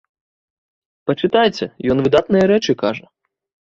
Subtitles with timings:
[1.11, 3.05] Пачытайце, ён выдатныя рэчы кажа.